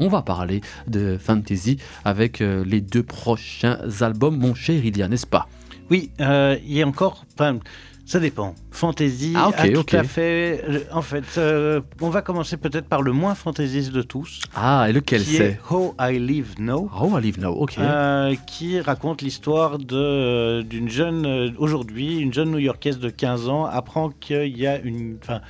[0.00, 5.26] On va parler de fantasy avec euh, les deux prochains albums, mon cher Ilia, n'est-ce
[5.26, 5.48] pas?
[5.90, 7.24] Oui, euh, il y a encore.
[7.34, 7.58] Enfin,
[8.06, 8.54] ça dépend.
[8.70, 10.62] Fantasy, Ah, tout à fait.
[10.68, 14.86] euh, En fait, euh, on va commencer peut-être par le moins fantaisiste de tous, Ah,
[14.88, 15.58] et lequel c'est?
[15.68, 16.88] How I Live Now.
[16.96, 17.78] Oh, I Live Now, ok.
[17.78, 24.56] euh, qui raconte l'histoire d'une jeune, aujourd'hui, une jeune New-Yorkaise de 15 ans apprend qu'il
[24.56, 25.18] y a une.
[25.20, 25.40] Enfin,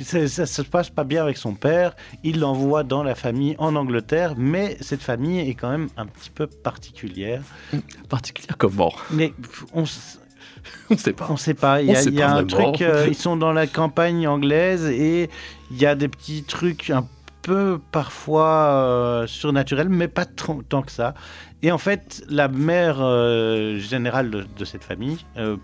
[0.00, 1.94] ça, ça se passe pas bien avec son père.
[2.22, 6.30] Il l'envoie dans la famille en Angleterre, mais cette famille est quand même un petit
[6.30, 7.42] peu particulière.
[8.08, 9.32] Particulière comment Mais
[9.72, 9.82] on,
[10.90, 11.26] ne sait pas.
[11.30, 11.80] on sait pas.
[11.82, 12.82] Il y a, y un truc.
[12.82, 15.30] euh, ils sont dans la campagne anglaise et
[15.70, 17.06] il y a des petits trucs un
[17.42, 21.14] peu parfois euh, surnaturels, mais pas tant que ça.
[21.62, 25.18] Et en fait, la mère euh, générale de, de cette famille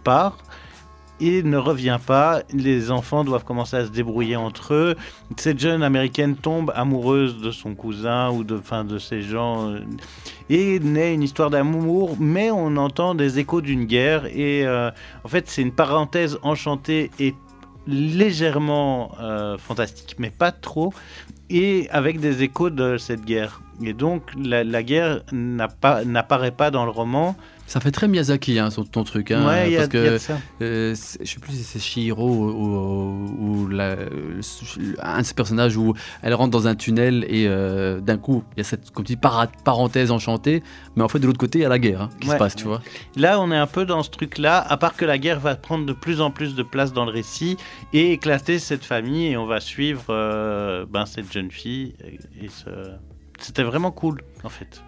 [0.04, 0.38] part
[1.20, 2.42] et ne revient pas.
[2.52, 4.96] Les enfants doivent commencer à se débrouiller entre eux.
[5.36, 9.70] Cette jeune américaine tombe amoureuse de son cousin ou de, enfin, de ces gens.
[9.70, 9.80] euh,
[10.50, 14.26] et naît une histoire d'amour, mais on entend des échos d'une guerre.
[14.26, 14.90] Et euh,
[15.24, 17.34] en fait, c'est une parenthèse enchantée et
[17.86, 20.92] légèrement euh, fantastique, mais pas trop,
[21.48, 23.62] et avec des échos de cette guerre.
[23.82, 27.36] Et donc, la, la guerre n'apparaît pas dans le roman.
[27.66, 29.30] Ça fait très Miyazaki, hein, son- ton truc.
[29.30, 32.28] Hein, ouais, il y a, parce a que euh, je sais plus si c'est Shihiro
[32.28, 33.94] ou, ou- ou la-
[35.02, 38.58] un de ces personnages où elle rentre dans un tunnel et euh, d'un coup, il
[38.58, 40.64] y a cette comme para- parenthèse enchantée,
[40.96, 42.56] mais en fait, de l'autre côté, il y a la guerre hein, qui se passe,
[42.56, 42.82] tu vois.
[43.14, 45.86] Là, on est un peu dans ce truc-là, à part que la guerre va prendre
[45.86, 47.56] de plus en plus de place dans le récit
[47.92, 51.94] et éclater cette famille, et on va suivre euh, ben, cette jeune fille.
[52.04, 52.90] Et, et ce-
[53.40, 54.82] C'était vraiment cool, en fait.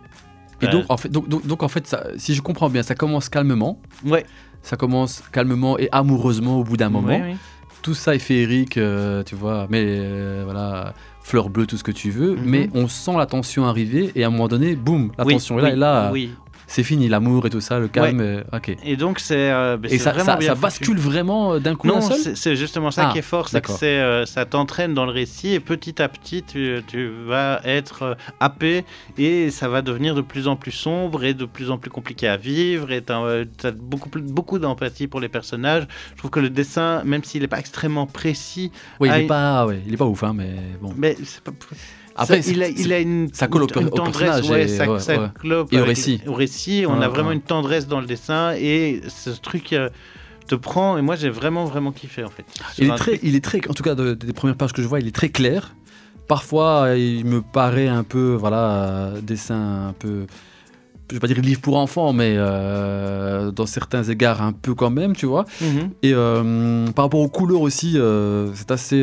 [0.61, 2.83] Et Euh, donc, en fait, donc, donc, donc, en fait ça, si je comprends bien,
[2.83, 3.81] ça commence calmement.
[4.05, 4.25] ouais.
[4.65, 7.09] Ça commence calmement et amoureusement au bout d'un moment.
[7.09, 7.37] Ouais, ouais.
[7.83, 11.91] Tout ça est féerique, euh, tu vois, mais euh, voilà, fleurs bleues, tout ce que
[11.91, 12.37] tu veux.
[12.37, 12.43] Mhm.
[12.45, 15.59] Mais on sent la tension arriver et à un moment donné, boum, la Oui, tension
[15.59, 16.31] est là oui, et là, Oui.
[16.73, 18.21] C'est fini, l'amour et tout ça, le calme.
[18.21, 18.77] euh, ok.
[18.85, 20.63] Et donc, c'est euh, ben, Et ça, vraiment ça, bien ça foutu.
[20.63, 23.71] bascule vraiment euh, d'un coup Non, c'est justement ça Ah, qui est fort, c'est que
[23.85, 28.85] euh, ça t'entraîne dans le récit et petit à petit tu, tu vas être happé
[29.19, 32.27] et ça va devenir de plus en plus sombre et de plus en plus compliqué
[32.29, 35.87] à vivre et tu as beaucoup, beaucoup d'empathie pour les personnages.
[36.13, 39.27] Je trouve que le dessin, même s'il n'est pas extrêmement précis, Oui, il est il-
[39.29, 40.95] pas, ouais, il est pas ouf, hein, mais bon.
[40.97, 41.53] mais c'est pas...
[42.17, 44.51] Après, ça, il, a, c'est- il a une, ça colle au une au tendresse, personnage
[44.51, 45.29] ouais, et- ça, ouais, ça ouais.
[45.39, 46.21] clope Et au récit.
[46.27, 49.89] Au récit, on a vraiment une tendresse dans le dessin et ce truc euh,
[50.49, 50.99] te prend.
[50.99, 52.45] Et moi, j'ai vraiment, vraiment kiffé en fait.
[52.79, 54.89] Il est très, il est très, en tout cas de- des premières pages que je
[54.89, 55.75] vois, il est très clair.
[56.29, 60.27] Parfois, il me paraît un peu, voilà, dessin un peu,
[61.11, 64.89] je vais pas dire livre pour enfants, mais euh, dans certains égards un peu quand
[64.89, 65.45] même, tu vois.
[65.61, 65.91] Mhm.
[66.03, 69.03] Et euh, par rapport aux couleurs aussi, euh, c'est assez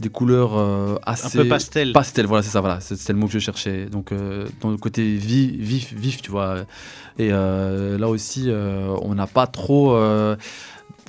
[0.00, 1.92] des couleurs euh, Un assez peu pastel.
[1.92, 2.26] pastel.
[2.26, 3.86] Voilà, c'est ça, voilà, c'est le mot que je cherchais.
[3.86, 6.58] Donc euh, dans le côté vif, vif, vif, tu vois.
[7.18, 9.96] Et euh, là aussi, on n'a pas trop,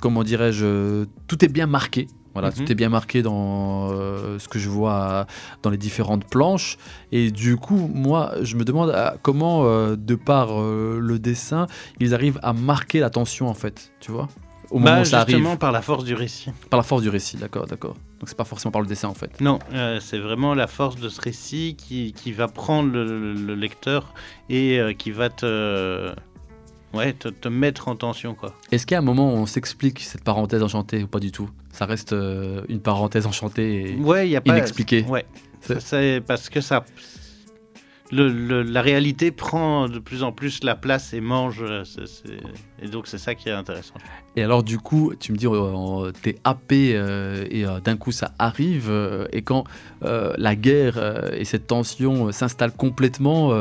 [0.02, 2.08] comment dirais-je, tout est bien marqué.
[2.34, 2.56] Voilà, Mhm.
[2.66, 3.90] tout est bien marqué dans
[4.38, 5.26] ce que je vois
[5.64, 6.78] dans les différentes planches.
[7.14, 9.64] Et du coup, moi, je me demande ah, comment,
[9.96, 11.66] de par le dessin,
[12.02, 14.28] ils arrivent à marquer l'attention, en fait, tu vois
[14.72, 16.50] Au moment Bah, où ça arrive, justement par la force du récit.
[16.70, 17.94] par la force du récit, d'accord, d'accord.
[18.20, 19.40] Donc c'est pas forcément par le dessin, en fait.
[19.42, 23.34] Non, euh, c'est vraiment la force de ce récit qui, qui va prendre le, le-
[23.34, 24.14] le lecteur
[24.50, 26.12] et euh, qui va te,
[26.94, 28.54] ouais, te, te mettre en tension quoi.
[28.72, 31.32] Est-ce qu'il y a un moment où on s'explique cette parenthèse enchantée ou pas du
[31.32, 31.50] tout?
[31.72, 35.04] Ça reste euh, une parenthèse enchantée et Ouais, il y a pas inexpliquée.
[35.08, 35.26] Ouais,
[35.80, 36.86] c'est parce que ça.
[38.16, 41.62] Le, le- la réalité prend de plus en plus la place et mange.
[41.62, 41.84] euh,
[42.82, 43.96] Et donc, c'est ça qui est intéressant.
[44.36, 48.12] Et alors du coup, tu me dis, euh, t'es happé euh, et euh, d'un coup
[48.12, 48.92] ça arrive.
[49.32, 49.64] et quand
[50.02, 53.52] la guerre et cette tension s'installent complètement,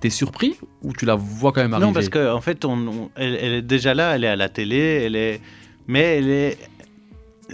[0.00, 1.86] t'es surpris ou tu la vois quand même arriver?
[1.86, 4.36] Non, parce qu'en en fait, on, on- elle, elle est déjà là, elle est à
[4.36, 5.40] la télé, elle est,
[5.86, 6.58] mais elle est,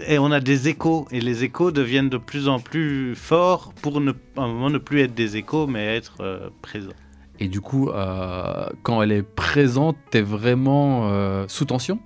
[0.07, 4.01] et on a des échos, et les échos deviennent de plus en plus forts pour
[4.01, 6.93] ne, à un moment ne plus être des échos, mais être euh, présents.
[7.41, 12.01] Et du coup, euh, quand elle est présente, t'es vraiment euh, sous tension?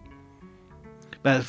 [1.25, 1.41] Bah,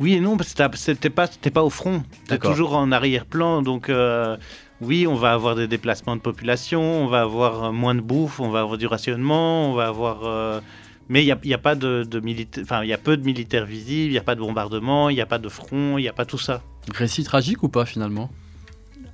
[0.00, 3.62] oui et non, parce que c'était pas, t'es pas au front, t'es toujours en arrière-plan,
[3.62, 4.36] donc euh,
[4.80, 8.50] oui, on va avoir des déplacements de population, on va avoir moins de bouffe, on
[8.50, 10.62] va avoir du rationnement, on va avoir.
[11.08, 12.98] Mais il n'y a, il y a pas de, de militaires, enfin, il y a
[12.98, 15.48] peu de militaires visibles, il n'y a pas de bombardement, il n'y a pas de
[15.48, 16.62] front, il n'y a pas tout ça.
[16.92, 18.30] Récit tragique ou pas finalement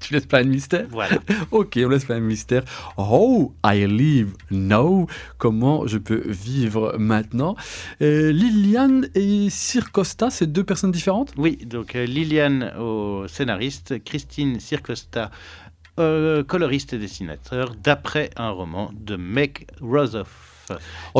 [0.00, 1.18] tu laisses plein de mystère Voilà.
[1.50, 2.64] Ok, on laisse plein de mystère.
[2.96, 5.06] How I live now.
[5.38, 7.54] Comment je peux vivre maintenant.
[8.02, 11.32] Euh, Liliane et Sir Costa, c'est deux personnes différentes?
[11.36, 15.30] Oui, donc euh, Liliane au scénariste, Christine Circosta,
[15.98, 20.49] euh, coloriste et dessinateur, d'après un roman de Meg Rosoff.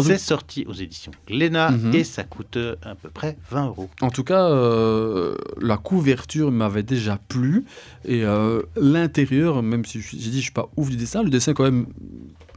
[0.03, 1.95] C'est sorti aux éditions Glénat Mhm.
[1.95, 3.89] et ça coûte euh, à peu près 20 euros.
[4.01, 7.65] En tout cas, euh, la couverture m'avait déjà plu
[8.05, 11.53] et euh, l'intérieur, même si j'ai dit je suis pas ouf du dessin, le dessin
[11.53, 11.87] est quand même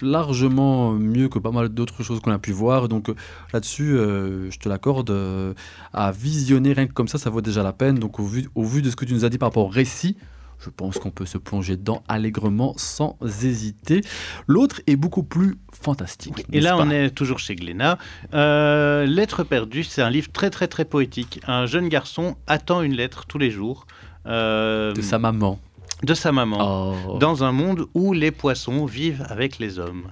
[0.02, 2.88] largement mieux que pas mal d'autres choses qu'on a pu voir.
[2.90, 3.10] Donc
[3.54, 5.54] là-dessus, euh, je te l'accorde, euh,
[5.94, 8.00] à visionner rien que comme ça, ça vaut déjà la peine.
[8.00, 9.70] Donc au vu, au vu de ce que tu nous as dit par rapport au
[9.70, 10.18] récit,
[10.64, 14.02] je pense qu'on peut se plonger dedans allègrement sans hésiter.
[14.48, 16.46] L'autre est beaucoup plus fantastique.
[16.54, 17.98] Et là, on est toujours chez Glénat.
[18.34, 21.42] Euh, lettre perdue, c'est un livre très très très poétique.
[21.48, 23.86] Un jeune garçon attend une lettre tous les jours
[24.26, 25.60] euh, de sa maman.
[26.04, 26.96] de sa maman.
[27.08, 27.18] Oh.
[27.18, 30.08] Dans un monde où les poissons vivent avec les hommes.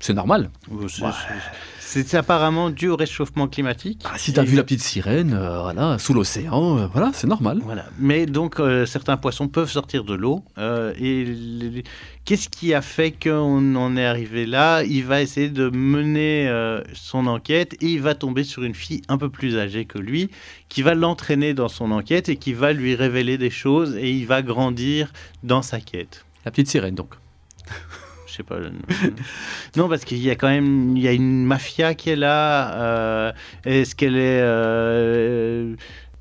[0.00, 0.50] C'est normal.
[0.88, 2.18] C'est- Ouais.
[2.18, 4.02] Apparemment dû au réchauffement climatique.
[4.04, 7.26] Ah, si t'as Et- vu la petite sirène, euh, voilà, sous l'océan, euh, voilà, c'est
[7.26, 7.60] normal.
[7.64, 7.86] Voilà.
[7.98, 10.44] Mais donc, euh, certains poissons peuvent sortir de l'eau.
[10.58, 11.82] euh, et les-
[12.26, 14.82] qu'est-ce qui a fait qu'on en est arrivé là?
[14.84, 19.00] Il va essayer de mener euh, son enquête et il va tomber sur une fille
[19.08, 20.28] un peu plus âgée que lui
[20.68, 24.26] qui va l'entraîner dans son enquête et qui va lui révéler des choses et il
[24.26, 25.10] va grandir
[25.42, 26.26] dans sa quête.
[26.44, 27.14] La petite sirène, donc.
[28.38, 28.54] Sais pas.
[28.54, 28.70] euh,
[29.76, 32.72] non, parce qu'il y a quand même il y a une mafia qui est là.
[32.80, 33.32] euh,
[33.64, 35.76] Est-ce qu'elle est.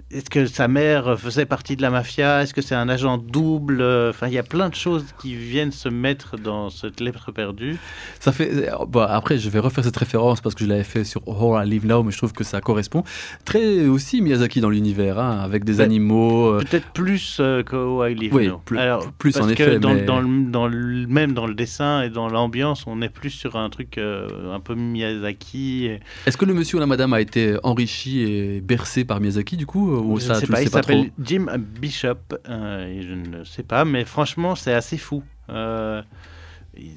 [0.09, 2.42] Est-ce que sa mère faisait partie de la mafia?
[2.42, 3.81] Est-ce que c'est un agent double?
[4.09, 7.75] Enfin, il y a plein de choses qui viennent se mettre dans cette lettre perdue.
[8.21, 8.69] Ça fait.
[8.88, 11.68] bon, après, je vais refaire cette référence parce que je l'avais fait sur How I
[11.69, 13.04] Live Now, mais je trouve que ça correspond.
[13.44, 16.53] Très aussi Miyazaki dans l'univers, hein, avec des animaux.
[16.53, 18.62] euh, Peut-être plus euh, que I Live Oui, Now.
[18.63, 21.48] plus- Alors, plus en parce effet, Que dans, mais- dans le, dans le- même dans
[21.48, 25.88] le dessin et dans l'ambiance, on est plus sur un truc euh, un peu Miyazaki.
[25.88, 29.57] et- Est-ce que le monsieur ou la madame a été enrichi et bercé par Miyazaki,
[29.57, 32.16] du coup Ou Je ça, ne sais tu pas, il s'appelle Jim Bishop,
[32.50, 35.24] euh, et je ne sais pas, mais franchement, c'est assez fou.
[35.50, 36.02] Euh,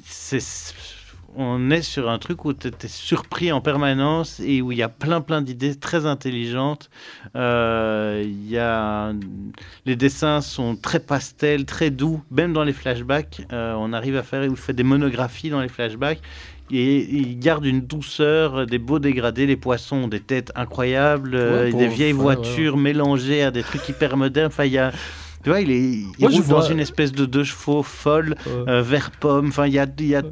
[0.05, 0.75] c'est-
[1.37, 4.83] on est sur un truc où tu es surpris en permanence et où il y
[4.83, 6.91] a plein plein d'idées très intelligentes.
[7.37, 9.13] Euh, y a,
[9.87, 13.43] les dessins sont très pastels, très doux, même dans les flashbacks.
[13.53, 16.21] euh, on arrive à faire, il fait des monographies dans les flashbacks.
[16.73, 19.47] Et il garde une douceur, des beaux dégradés.
[19.47, 22.19] Les poissons des têtes incroyables, euh, Ouais, des vieilles ouais.
[22.23, 24.47] voitures mélangées à des trucs hyper modernes.
[24.49, 24.93] Enfin, il y a,
[25.43, 27.83] tu vois, il est, il Moi, je roule dans vois- une espèce de deux chevaux
[27.83, 28.53] folle, Ouais.
[28.73, 29.49] euh, vert pomme.
[29.49, 30.23] Enfin, il y a, il y a,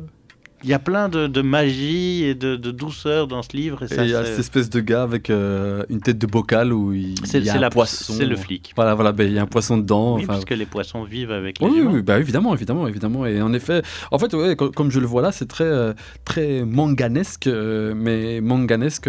[0.65, 3.85] il y a plein de, de magie et de, de douceur dans ce livre.
[3.85, 6.93] Et il y a cette espèce de gars avec euh, une tête de bocal où
[6.93, 8.13] il, c'est il y a un la- poisson.
[8.13, 8.73] c'est le flic.
[8.75, 10.17] Voilà, voilà, ben, il y a un poisson dedans.
[10.17, 11.91] Oui, parce que les poissons vivent avec les Oui, humains.
[11.95, 13.25] oui, bah, évidemment, évidemment, évidemment.
[13.27, 15.93] Et en effet, en fait, ouais, comme je le vois là, c'est très, euh,
[16.25, 19.09] très manganesque, euh, mais manganesque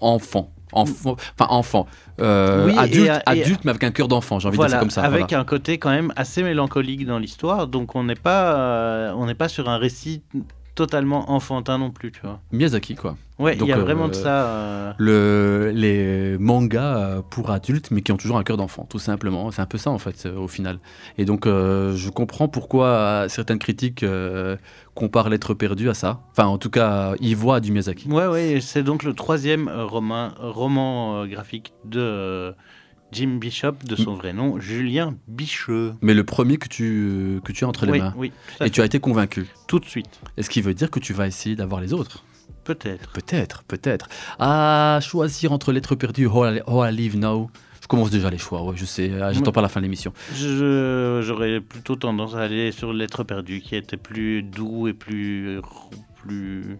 [0.00, 0.52] enfant.
[0.72, 1.86] Enfant, enfin enfant,
[2.20, 4.70] Euh, Oui, adulte, à- et- adulte, mais avec un cœur d'enfant, j'ai envie de dire
[4.70, 5.02] ça comme ça.
[5.02, 5.40] avec voilà.
[5.40, 9.34] un côté quand même assez mélancolique dans l'histoire, donc on n'est pas, euh, on n'est
[9.34, 10.22] pas sur un récit
[10.76, 12.38] totalement enfantin non plus, tu vois.
[12.52, 13.16] Miyazaki, quoi.
[13.38, 14.46] Ouais, il y a euh, vraiment de ça.
[14.46, 18.98] euh, Le, les mangas euh, pour adultes, mais qui ont toujours un cœur d'enfant, tout
[18.98, 19.50] simplement.
[19.50, 20.78] C'est un peu ça, en fait, euh, au final.
[21.18, 24.56] Et donc, euh, je comprends pourquoi euh, certaines critiques euh,
[24.94, 26.20] comparent L'être perdu à ça.
[26.30, 28.08] Enfin, en tout cas, y voient du Miyazaki.
[28.08, 32.52] Ouais, ouais, c'est donc le troisième euh, roman, roman euh, graphique de euh,
[33.12, 35.94] Jim Bishop, de son vrai nom, Julien Bicheux.
[36.02, 38.14] Mais le premier que tu, que tu as entre les oui, mains.
[38.16, 38.74] oui, tout, à Et fait.
[38.74, 39.46] tu as été convaincu.
[39.68, 40.20] tout de suite.
[40.36, 42.24] Est-ce qui veut dire que tu vas essayer d'avoir les autres?
[42.64, 43.10] Peut-être.
[43.12, 44.08] Peut-être, peut-être.
[44.40, 47.48] À choisir entre L'être perdu How I, How I Live Now.
[47.80, 49.12] Je commence déjà les choix, ouais, je sais.
[49.22, 50.12] Ah, J'attends pas la fin de l'émission.
[50.34, 55.60] J'aurais plutôt tendance à aller sur L'être perdu, qui était plus doux et plus.
[56.16, 56.76] plus...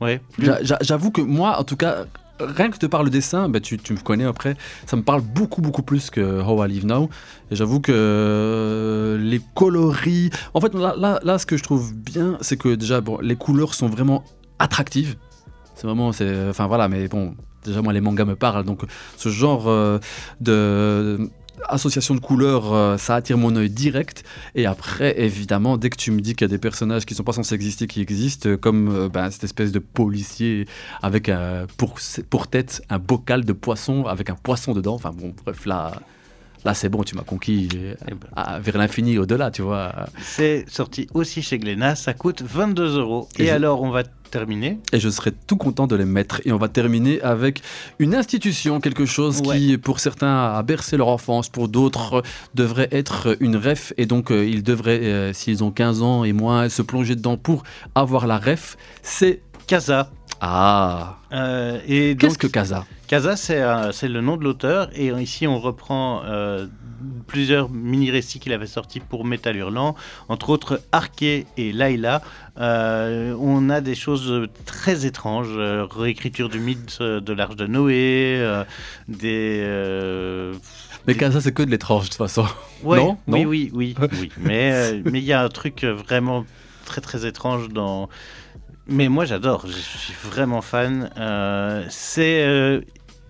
[0.00, 0.48] Ouais, plus
[0.82, 2.04] J'avoue que moi, en tout cas,
[2.40, 5.22] rien que te parle le dessin, bah, tu, tu me connais après, ça me parle
[5.22, 7.08] beaucoup, beaucoup plus que How I Live Now.
[7.50, 10.30] Et j'avoue que euh, les coloris.
[10.54, 13.88] En fait, là, là, ce que je trouve bien, c'est que déjà, les couleurs sont
[13.88, 14.24] vraiment
[14.58, 15.16] attractives.
[15.74, 16.08] C'est vraiment.
[16.08, 18.64] Enfin voilà, mais bon, déjà, moi, les mangas me parlent.
[18.64, 18.82] Donc,
[19.16, 19.98] ce genre euh,
[20.40, 21.28] de.
[21.68, 24.24] Association de couleurs, euh, ça attire mon œil direct.
[24.54, 27.22] Et après, évidemment, dès que tu me dis qu'il y a des personnages qui sont
[27.22, 30.66] pas censés exister, qui existent, euh, comme euh, ben, cette espèce de policier
[31.02, 31.30] avec
[31.76, 31.98] pour,
[32.30, 34.94] pour tête un bocal de poisson avec un poisson dedans.
[34.94, 36.00] Enfin bon, bref, là,
[36.64, 37.68] là c'est bon, tu m'as conquis
[38.36, 39.92] à- vers l'infini, au-delà, tu vois.
[40.22, 43.28] C'est sorti aussi chez Glénat, ça coûte 22 euros.
[43.38, 44.78] Et Et je- alors, on va terminer.
[44.92, 46.40] Et je serais tout content de les mettre.
[46.44, 47.62] Et on va terminer avec
[48.00, 52.22] une institution, quelque chose qui, pour certains, a bercé leur enfance, pour d'autres, euh,
[52.54, 53.92] devrait être une ref.
[53.96, 57.36] Et donc, euh, ils devraient, euh, s'ils ont 15 ans et moins, se plonger dedans
[57.36, 57.62] pour
[57.94, 58.76] avoir la ref.
[59.02, 59.40] C'est.
[59.68, 60.10] Casa.
[60.46, 64.90] Ah Euh, et Qu'est-ce que Casa Casa, c'est euh, c'est le nom de l'auteur.
[64.94, 66.66] Et ici, on reprend euh,
[67.26, 69.94] plusieurs mini-récits qu'il avait sortis pour Métal Hurlant,
[70.28, 72.20] entre autres Arké et Laila.
[72.58, 78.62] On a des choses très étranges, réécriture du mythe de l'Arche de Noé,
[79.08, 80.52] des...
[81.06, 82.46] Mais Casa, c'est que de l'étrange, de toute façon.
[82.82, 84.30] Ouais, Non oui, Non oui, oui, oui.
[84.38, 86.44] Mais mais il y a un truc vraiment
[86.84, 88.10] très très étrange dans.
[88.86, 91.10] Mais moi j'adore, je suis vraiment fan.
[91.16, 92.80] Euh, c'est euh,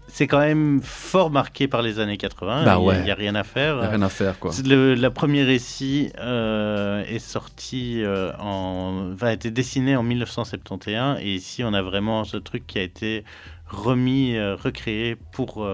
[0.09, 2.65] c'est quand même fort marqué par les années 80.
[2.65, 3.01] Bah il y ouais.
[3.01, 3.77] il y a, rien à faire.
[3.77, 4.51] Il n'y a rien à faire, quoi.
[4.65, 11.19] Le, la premier récit euh, est sorti euh, en, enfin, a été dessiné en 1971
[11.21, 13.25] et ici on a vraiment ce truc qui a été
[13.69, 15.67] remis, recréé pour.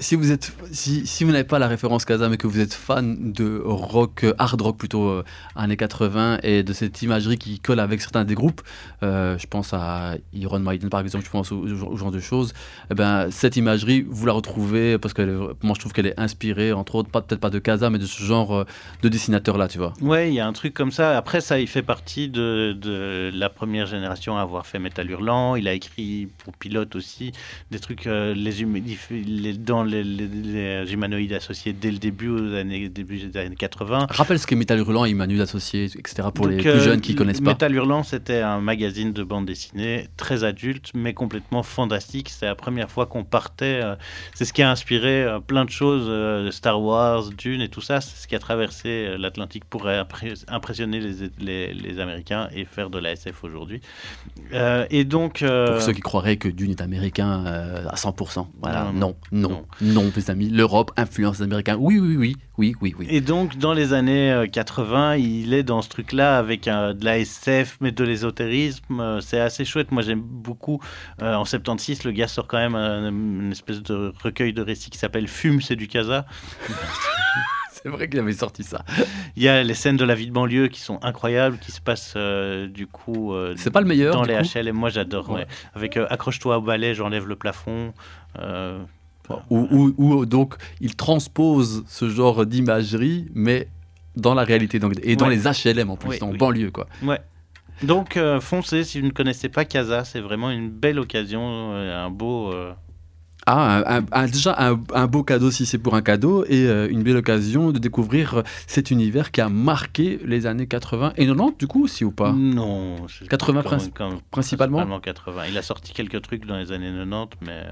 [0.00, 2.74] Si vous êtes, si, si vous n'avez pas la référence Casa, mais que vous êtes
[2.74, 5.22] fan de rock, euh, hard rock plutôt euh,
[5.54, 8.60] années 80 et de cette imagerie qui colle avec certains des groupes,
[9.04, 12.54] euh, je pense à Iron Maiden par exemple, je pense au, au- genre de choses.
[12.90, 16.72] Eh ben cette imagerie, vous la retrouvez parce que moi je trouve qu'elle est inspirée,
[16.72, 18.66] entre autres, peut-être pas de Casa, mais de ce genre
[19.02, 19.92] de dessinateur là, tu vois.
[20.00, 21.16] Ouais, il y a un truc comme ça.
[21.16, 25.54] Après, ça, il fait partie de, la première génération à avoir fait Metal Hurlant.
[25.54, 27.30] Il a écrit pour Pilote aussi
[27.70, 28.50] des trucs, euh, les,
[29.10, 30.26] les- dans les, les-
[30.84, 34.06] les humanoïdes associés dès le début, aux années, début des années 80.
[34.10, 36.28] Rappelle ce qu'est Metal Hurlant, Emmanuel Associé, etc.
[36.34, 37.50] pour les plus euh, jeunes qui connaissent pas.
[37.52, 42.28] Metal Hurlant, c'était un magazine de bande dessinée très adulte, mais complètement fantastique.
[42.30, 43.80] C'est la première fois qu'on partait.
[43.82, 43.94] euh,
[44.34, 48.00] c'est ce qui a inspiré euh, plein de choses, Star Wars, Dune et tout ça.
[48.00, 49.86] C'est ce qui a traversé l'Atlantique pour
[50.48, 53.80] impressionner les, les- les Américains et faire de la SF aujourd'hui.
[54.52, 55.42] Euh, et donc.
[55.42, 58.46] euh, Pour ceux qui croiraient que Dune est américain euh, à 100%.
[58.60, 60.48] Voilà, Non, non, non, non, mes amis.
[60.48, 61.76] L'Europe influence les Américains.
[61.78, 63.06] Oui, oui, oui, oui, oui, oui.
[63.10, 67.04] Et donc, dans les années euh, 80, il est dans ce truc-là avec euh, de
[67.04, 69.00] la SF, mais de l'ésotérisme.
[69.00, 69.90] Euh, c'est assez chouette.
[69.92, 70.80] Moi, j'aime beaucoup.
[71.22, 74.90] Euh, en 76, le gars sort quand même un- une espèce de recueil de récits
[74.90, 76.26] qui s'appelle Fume, c'est du casa.
[77.82, 78.82] C'est vrai qu'il avait sorti ça.
[79.36, 81.82] Il y a les scènes de la vie de banlieue qui sont incroyables, qui se
[81.82, 84.14] passent euh, du coup euh, C'est pas le meilleur.
[84.14, 84.74] dans les coup HLM.
[84.74, 85.28] Moi, j'adore.
[85.28, 85.40] Ouais.
[85.40, 85.46] ouais.
[85.74, 87.92] Avec euh, Accroche-toi au balai, j'enlève le plafond.
[89.50, 93.68] Où, où- où, donc il transpose ce genre d'imagerie, mais
[94.16, 95.36] dans la réalité donc, et dans Ouais.
[95.36, 96.36] les HLM en plus, en oui.
[96.38, 96.86] banlieue quoi.
[97.02, 97.20] Ouais.
[97.82, 100.04] Donc, euh, foncez si vous ne connaissez pas Casa.
[100.04, 101.40] C'est vraiment une belle occasion,
[101.72, 102.52] euh, un beau.
[102.52, 102.72] euh,
[103.46, 106.88] Ah, un- un- un- déjà un, beau cadeau si c'est pour un cadeau et euh,
[106.88, 111.58] une belle occasion de découvrir cet univers qui a marqué les années 80 et 90
[111.58, 112.32] du coup aussi ou pas?
[112.32, 113.06] Non.
[113.08, 115.00] c'est 80 quand- quand- principalement?
[115.00, 115.42] 80.
[115.50, 117.64] Il a sorti quelques trucs dans les années 90, mais.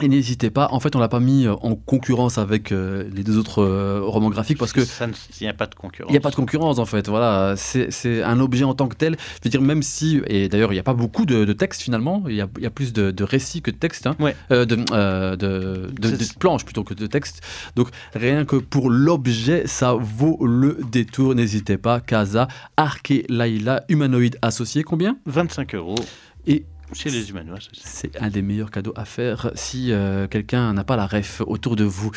[0.00, 3.24] Et n'hésitez pas, en fait on l'a pas mis euh, en concurrence avec euh, les
[3.24, 6.10] deux autres euh, romans graphiques parce que ça ne- il n'y a pas de concurrence.
[6.10, 8.94] Il n'y a pas de concurrence en fait, voilà, c'est un objet en tant que
[8.94, 9.16] tel.
[9.18, 11.82] Je veux dire, même si, et d'ailleurs il n'y a pas beaucoup de, de textes
[11.82, 14.14] finalement, il y a, il y a plus de, de récits que de textes, hein.
[14.20, 14.36] Ouais.
[14.52, 17.40] Euh, de planches plutôt que de textes.
[17.76, 22.00] Donc rien que pour l'objet, ça vaut le détour, n'hésitez pas.
[22.00, 25.16] Casa, Arke, Laila, humanoïde associé, combien?
[25.26, 25.96] 25 euros
[26.46, 27.24] Et chez les
[27.72, 31.76] c'est un des meilleurs cadeaux à faire si euh, quelqu'un n'a pas la ref autour
[31.76, 32.10] de vous.